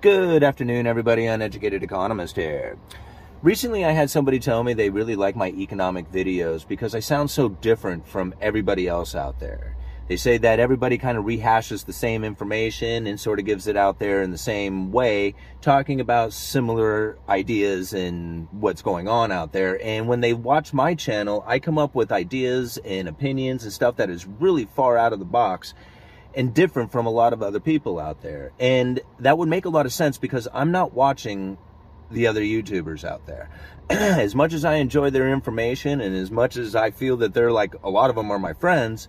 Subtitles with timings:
[0.00, 1.26] Good afternoon, everybody.
[1.26, 2.78] Uneducated Economist here.
[3.42, 7.32] Recently, I had somebody tell me they really like my economic videos because I sound
[7.32, 9.76] so different from everybody else out there.
[10.06, 13.76] They say that everybody kind of rehashes the same information and sort of gives it
[13.76, 19.50] out there in the same way, talking about similar ideas and what's going on out
[19.50, 19.84] there.
[19.84, 23.96] And when they watch my channel, I come up with ideas and opinions and stuff
[23.96, 25.74] that is really far out of the box
[26.34, 28.52] and different from a lot of other people out there.
[28.58, 31.58] And that would make a lot of sense because I'm not watching
[32.10, 33.50] the other YouTubers out there.
[33.90, 37.52] as much as I enjoy their information and as much as I feel that they're
[37.52, 39.08] like a lot of them are my friends,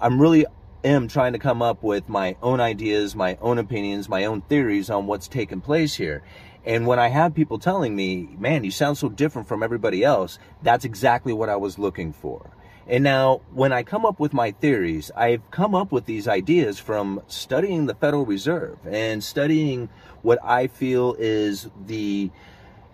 [0.00, 0.46] I'm really
[0.84, 4.90] am trying to come up with my own ideas, my own opinions, my own theories
[4.90, 6.22] on what's taking place here.
[6.64, 10.38] And when I have people telling me, man, you sound so different from everybody else,
[10.62, 12.50] that's exactly what I was looking for.
[12.88, 16.80] And now, when I come up with my theories, I've come up with these ideas
[16.80, 19.88] from studying the Federal Reserve and studying
[20.22, 22.30] what I feel is the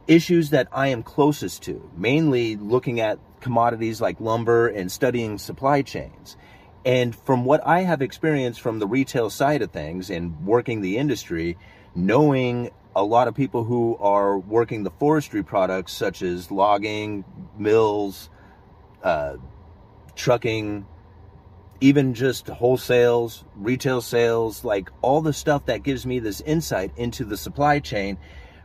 [0.06, 5.82] issues that I am closest to, mainly looking at commodities like lumber and studying supply
[5.82, 6.36] chains.
[6.84, 10.98] And from what I have experienced from the retail side of things and working the
[10.98, 11.56] industry,
[11.94, 17.24] knowing a lot of people who are working the forestry products such as logging,
[17.58, 18.30] mills,
[19.02, 19.36] uh,
[20.18, 20.84] trucking,
[21.80, 27.24] even just wholesales, retail sales, like all the stuff that gives me this insight into
[27.24, 28.18] the supply chain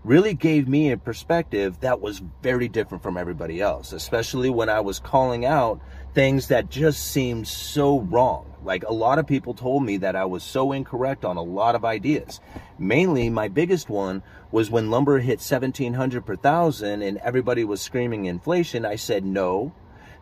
[0.04, 4.82] really gave me a perspective that was very different from everybody else, especially when I
[4.82, 5.80] was calling out
[6.14, 8.46] things that just seemed so wrong.
[8.64, 11.76] Like a lot of people told me that I was so incorrect on a lot
[11.76, 12.42] of ideas.
[12.78, 18.26] Mainly, my biggest one was when lumber hit 1700 per thousand and everybody was screaming
[18.26, 18.86] inflation.
[18.86, 19.74] I said, no,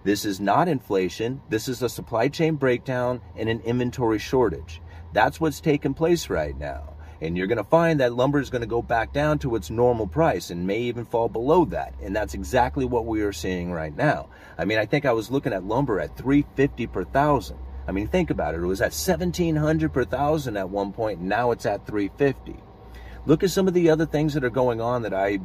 [0.04, 1.42] this is not inflation.
[1.50, 4.82] This is a supply chain breakdown and an inventory shortage.
[5.14, 6.96] That's what's taking place right now.
[7.22, 9.70] And you're going to find that lumber is going to go back down to its
[9.70, 11.94] normal price and may even fall below that.
[12.02, 14.30] And that's exactly what we are seeing right now.
[14.58, 17.60] I mean, I think I was looking at lumber at 350 per thousand.
[17.88, 18.62] I mean, think about it.
[18.62, 21.20] It was at 1700 per thousand at one point.
[21.20, 22.56] And now it's at 350.
[23.28, 25.38] Look at some of the other things that are going on that I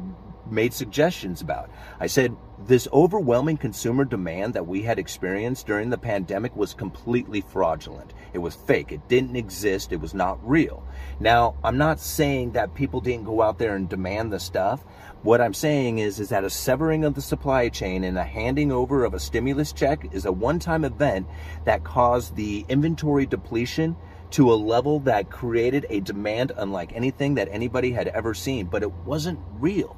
[0.51, 1.69] made suggestions about.
[1.99, 2.35] I said
[2.65, 8.13] this overwhelming consumer demand that we had experienced during the pandemic was completely fraudulent.
[8.33, 8.91] It was fake.
[8.91, 9.93] It didn't exist.
[9.93, 10.83] It was not real.
[11.19, 14.83] Now, I'm not saying that people didn't go out there and demand the stuff.
[15.21, 18.71] What I'm saying is, is that a severing of the supply chain and a handing
[18.71, 21.27] over of a stimulus check is a one-time event
[21.65, 23.95] that caused the inventory depletion
[24.31, 28.83] to a level that created a demand unlike anything that anybody had ever seen, but
[28.83, 29.95] it wasn't real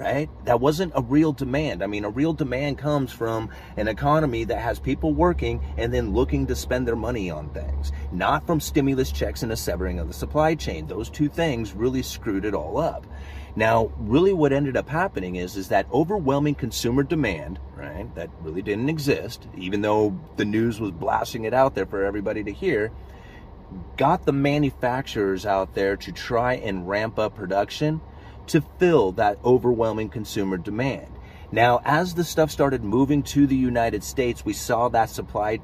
[0.00, 0.30] right?
[0.46, 1.82] That wasn't a real demand.
[1.82, 6.14] I mean, a real demand comes from an economy that has people working and then
[6.14, 10.08] looking to spend their money on things, not from stimulus checks and a severing of
[10.08, 10.86] the supply chain.
[10.86, 13.06] Those two things really screwed it all up.
[13.56, 18.62] Now, really what ended up happening is, is that overwhelming consumer demand, right, that really
[18.62, 22.90] didn't exist, even though the news was blasting it out there for everybody to hear,
[23.98, 28.00] got the manufacturers out there to try and ramp up production
[28.50, 31.06] to fill that overwhelming consumer demand.
[31.52, 35.60] Now, as the stuff started moving to the United States, we saw that supply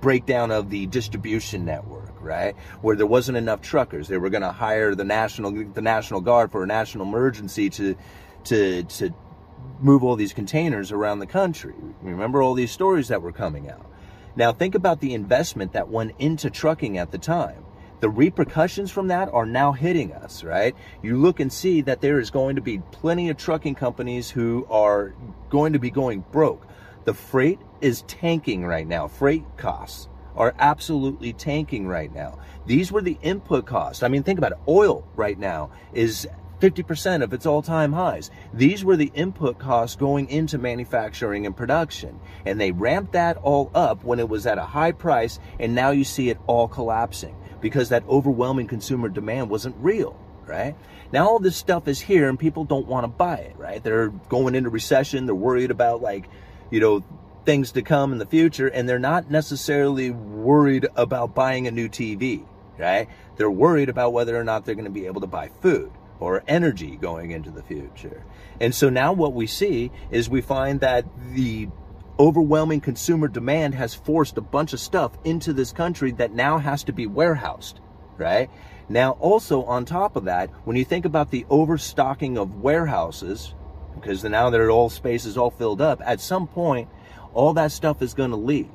[0.00, 2.54] breakdown of the distribution network, right?
[2.80, 4.08] Where there wasn't enough truckers.
[4.08, 7.94] They were going to hire the national the National Guard for a national emergency to
[8.44, 9.14] to to
[9.80, 11.74] move all these containers around the country.
[12.02, 13.86] Remember all these stories that were coming out.
[14.34, 17.64] Now think about the investment that went into trucking at the time
[18.02, 20.74] the repercussions from that are now hitting us, right?
[21.04, 24.66] You look and see that there is going to be plenty of trucking companies who
[24.68, 25.14] are
[25.50, 26.66] going to be going broke.
[27.04, 29.06] The freight is tanking right now.
[29.06, 32.40] Freight costs are absolutely tanking right now.
[32.66, 34.02] These were the input costs.
[34.02, 34.58] I mean, think about it.
[34.66, 36.26] Oil right now is
[36.58, 38.32] 50% of its all-time highs.
[38.52, 42.18] These were the input costs going into manufacturing and production.
[42.46, 45.92] And they ramped that all up when it was at a high price, and now
[45.92, 50.74] you see it all collapsing because that overwhelming consumer demand wasn't real, right?
[51.12, 53.82] Now all this stuff is here and people don't want to buy it, right?
[53.82, 56.28] They're going into recession, they're worried about like,
[56.70, 57.04] you know,
[57.44, 61.88] things to come in the future and they're not necessarily worried about buying a new
[61.88, 62.44] TV,
[62.78, 63.08] right?
[63.36, 66.44] They're worried about whether or not they're going to be able to buy food or
[66.46, 68.24] energy going into the future.
[68.60, 71.04] And so now what we see is we find that
[71.34, 71.68] the
[72.22, 76.84] overwhelming consumer demand has forced a bunch of stuff into this country that now has
[76.84, 77.80] to be warehoused,
[78.16, 78.48] right?
[78.88, 83.56] Now, also on top of that, when you think about the overstocking of warehouses,
[83.96, 86.88] because now their all space is all filled up, at some point,
[87.34, 88.70] all that stuff is going to leave,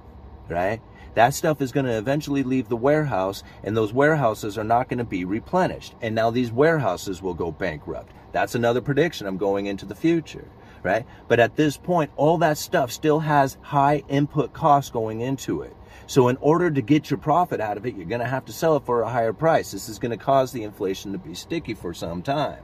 [0.49, 0.81] right?
[1.13, 4.97] That stuff is going to eventually leave the warehouse and those warehouses are not going
[4.97, 5.95] to be replenished.
[6.01, 8.11] And now these warehouses will go bankrupt.
[8.33, 10.49] That's another prediction I'm going into the future,
[10.83, 11.05] right?
[11.27, 15.75] But at this point, all that stuff still has high input costs going into it.
[16.07, 18.53] So in order to get your profit out of it, you're going to have to
[18.53, 19.71] sell it for a higher price.
[19.71, 22.63] This is going to cause the inflation to be sticky for some time.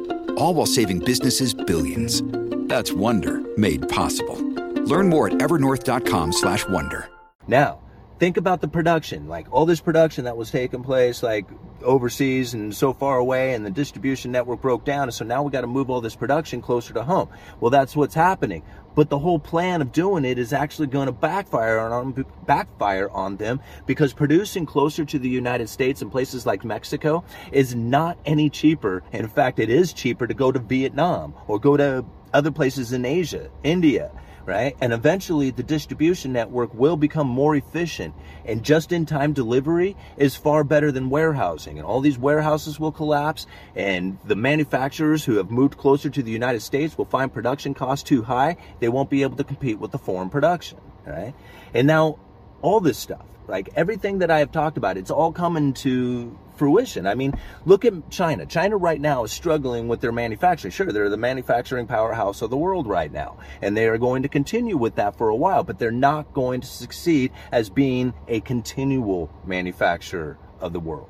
[0.41, 2.23] All while saving businesses billions.
[2.67, 4.41] That's Wonder made possible.
[4.87, 7.09] Learn more at evernorth.com/wonder.
[7.47, 7.79] Now,
[8.17, 11.45] think about the production, like all this production that was taking place like
[11.83, 15.51] overseas and so far away and the distribution network broke down and so now we
[15.51, 17.29] got to move all this production closer to home.
[17.59, 18.63] Well, that's what's happening.
[18.93, 23.37] But the whole plan of doing it is actually going to backfire on backfire on
[23.37, 28.49] them because producing closer to the United States and places like Mexico is not any
[28.49, 29.01] cheaper.
[29.13, 33.05] In fact, it is cheaper to go to Vietnam or go to other places in
[33.05, 34.11] Asia, India
[34.45, 34.75] right?
[34.81, 38.15] And eventually the distribution network will become more efficient
[38.45, 41.77] and just in time delivery is far better than warehousing.
[41.77, 46.31] And all these warehouses will collapse and the manufacturers who have moved closer to the
[46.31, 48.57] United States will find production costs too high.
[48.79, 51.33] They won't be able to compete with the foreign production, right?
[51.73, 52.19] And now
[52.61, 57.05] all this stuff, like everything that I have talked about, it's all coming to fruition.
[57.05, 57.33] I mean,
[57.65, 58.45] look at China.
[58.45, 60.71] China right now is struggling with their manufacturing.
[60.71, 64.29] Sure, they're the manufacturing powerhouse of the world right now, and they are going to
[64.29, 68.39] continue with that for a while, but they're not going to succeed as being a
[68.39, 71.09] continual manufacturer of the world.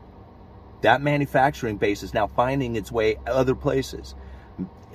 [0.82, 4.16] That manufacturing base is now finding its way other places.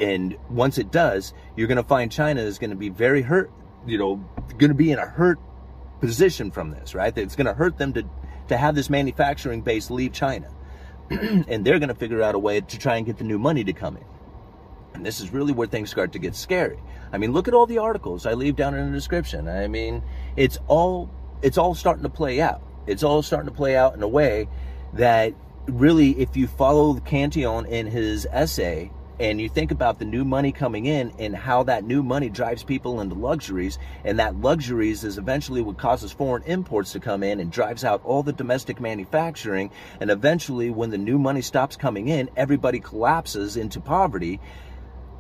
[0.01, 3.53] And once it does, you're going to find China is going to be very hurt,
[3.87, 4.17] you know,
[4.59, 5.39] going to be in a hurt
[6.01, 7.17] position from this, right?
[7.17, 8.05] It's going to hurt them to
[8.49, 10.49] to have this manufacturing base leave China.
[11.11, 13.65] and they're going to figure out a way to try and get the new money
[13.65, 14.05] to come in.
[14.95, 16.79] And this is really where things start to get scary.
[17.13, 19.49] I mean, look at all the articles I leave down in the description.
[19.49, 20.03] I mean,
[20.37, 21.11] it's all
[21.43, 22.63] it's all starting to play out.
[22.87, 24.49] It's all starting to play out in a way
[24.95, 25.35] that
[25.67, 30.53] really, if you follow Cantillon in his essay, and you think about the new money
[30.53, 35.17] coming in and how that new money drives people into luxuries and that luxuries is
[35.17, 39.71] eventually what causes foreign imports to come in and drives out all the domestic manufacturing.
[40.01, 44.41] And eventually when the new money stops coming in everybody collapses into poverty.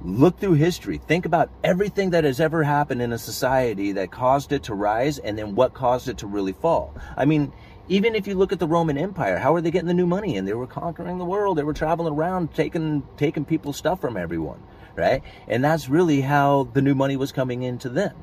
[0.02, 0.98] Look through history.
[0.98, 5.18] Think about everything that has ever happened in a society that caused it to rise
[5.18, 6.94] and then what caused it to really fall.
[7.16, 7.50] I mean
[7.88, 10.36] even if you look at the Roman Empire, how are they getting the new money
[10.36, 10.44] in?
[10.44, 11.58] They were conquering the world.
[11.58, 14.62] They were traveling around, taking taking people's stuff from everyone,
[14.96, 15.22] right?
[15.46, 18.16] And that's really how the new money was coming into them.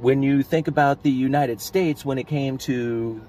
[0.00, 3.26] When you think about the United States, when it came to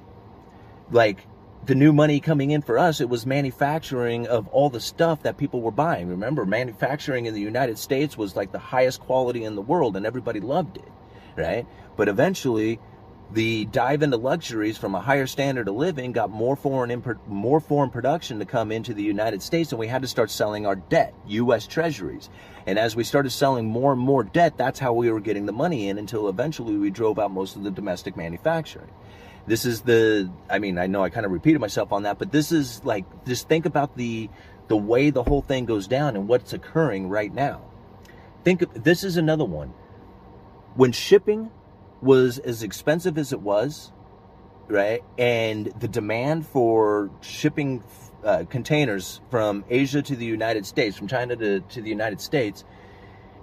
[0.92, 1.26] like
[1.66, 5.38] the new money coming in for us, it was manufacturing of all the stuff that
[5.38, 6.08] people were buying.
[6.08, 10.06] Remember, manufacturing in the United States was like the highest quality in the world, and
[10.06, 10.92] everybody loved it,
[11.36, 11.66] right?
[11.98, 12.80] But eventually,
[13.32, 17.60] the dive into luxuries from a higher standard of living got more foreign import, more
[17.60, 20.76] foreign production to come into the United States, and we had to start selling our
[20.76, 21.68] debt, U.S.
[21.68, 22.30] Treasuries.
[22.66, 25.54] And as we started selling more and more debt, that's how we were getting the
[25.54, 28.90] money in until eventually we drove out most of the domestic manufacturing.
[29.46, 32.32] This is the, I mean, I know I kind of repeated myself on that, but
[32.32, 34.30] this is like, just think about the
[34.70, 37.62] the way the whole thing goes down and what's occurring right now.
[38.44, 39.74] Think of, this is another one.
[40.76, 41.50] When shipping
[42.02, 43.92] was as expensive as it was,
[44.68, 45.04] right?
[45.18, 47.84] And the demand for shipping
[48.24, 52.64] uh, containers from Asia to the United States, from China to, to the United States,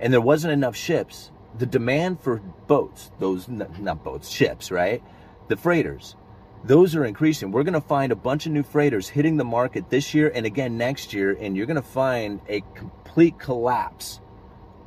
[0.00, 1.30] and there wasn't enough ships.
[1.58, 2.36] The demand for
[2.66, 5.02] boats, those not boats, ships, right?
[5.48, 6.16] The freighters,
[6.64, 7.50] those are increasing.
[7.50, 10.44] We're going to find a bunch of new freighters hitting the market this year and
[10.44, 14.20] again next year, and you're going to find a complete collapse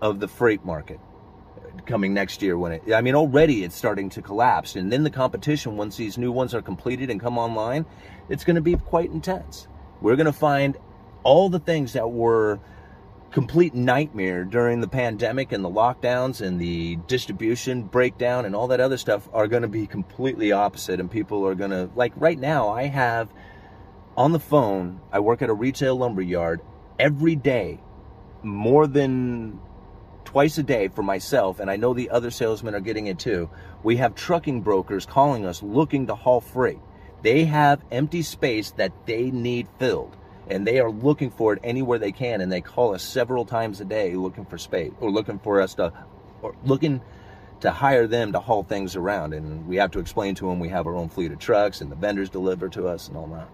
[0.02, 1.00] of the freight market
[1.86, 5.10] coming next year when it I mean already it's starting to collapse and then the
[5.10, 7.86] competition once these new ones are completed and come online
[8.30, 9.68] it's going to be quite intense.
[10.02, 10.78] We're going to find
[11.24, 12.60] all the things that were
[13.32, 18.80] complete nightmare during the pandemic and the lockdowns and the distribution breakdown and all that
[18.80, 22.40] other stuff are going to be completely opposite and people are going to like right
[22.40, 23.32] now I have
[24.18, 26.62] on the phone I work at a retail lumber yard
[26.98, 27.80] every day
[28.42, 29.60] more than
[30.30, 33.50] twice a day for myself and I know the other salesmen are getting it too.
[33.82, 36.78] We have trucking brokers calling us looking to haul freight.
[37.24, 40.16] They have empty space that they need filled
[40.48, 43.82] and they are looking for it anywhere they can and they call us several times
[43.82, 45.92] a day looking for space or looking for us to
[46.44, 47.02] or looking
[47.62, 50.70] to hire them to haul things around and we have to explain to them we
[50.70, 53.50] have our own fleet of trucks and the vendors deliver to us and all that.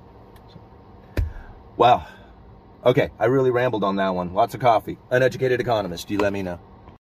[0.50, 1.24] So,
[1.77, 2.05] wow
[2.86, 4.34] okay i really rambled on that one.
[4.34, 4.98] Lots of coffee.
[5.12, 6.60] Uneducated economist you let me know